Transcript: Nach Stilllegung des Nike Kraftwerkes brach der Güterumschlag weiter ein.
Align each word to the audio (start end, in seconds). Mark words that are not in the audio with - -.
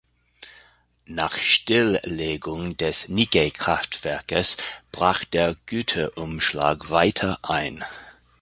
Nach 1.05 1.37
Stilllegung 1.37 2.75
des 2.75 3.07
Nike 3.09 3.51
Kraftwerkes 3.51 4.57
brach 4.91 5.25
der 5.25 5.55
Güterumschlag 5.67 6.89
weiter 6.89 7.37
ein. 7.43 7.85